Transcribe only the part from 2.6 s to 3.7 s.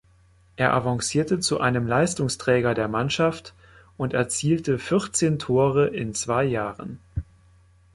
der Mannschaft